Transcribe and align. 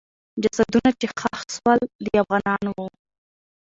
جسدونه 0.43 0.89
چې 0.99 1.07
ښخ 1.19 1.39
سول، 1.55 1.79
د 2.05 2.07
افغانانو 2.23 2.69
وو. 2.77 2.87